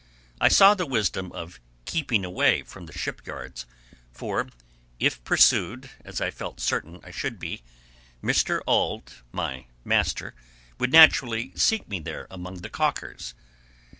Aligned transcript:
I 0.39 0.47
saw 0.47 0.73
the 0.73 0.87
wisdom 0.87 1.31
of 1.31 1.59
keeping 1.85 2.25
away 2.25 2.63
from 2.63 2.87
the 2.87 2.91
ship 2.97 3.21
yards, 3.27 3.67
for, 4.11 4.47
if 4.99 5.23
pursued, 5.23 5.91
as 6.03 6.19
I 6.19 6.31
felt 6.31 6.59
certain 6.59 6.99
I 7.03 7.11
should 7.11 7.37
be, 7.37 7.61
Mr. 8.23 8.61
Auld, 8.65 9.21
my 9.31 9.67
"master," 9.83 10.33
would 10.79 10.91
naturally 10.91 11.53
seek 11.55 11.87
me 11.87 11.99
there 11.99 12.25
among 12.31 12.61
the 12.63 12.69
calkers. 12.71 13.35